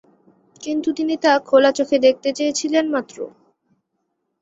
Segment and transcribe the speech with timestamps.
[0.63, 3.17] কিন্তু তিনি তা খোলা চোখে দেখতে চেয়েছিলেন মাত্র।